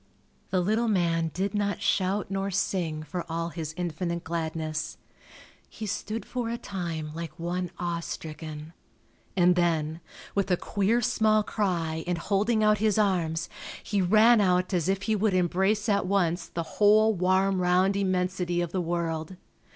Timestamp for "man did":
0.87-1.53